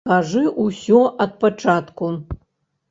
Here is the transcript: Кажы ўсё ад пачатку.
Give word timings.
Кажы 0.09 0.41
ўсё 0.63 1.03
ад 1.27 1.37
пачатку. 1.45 2.13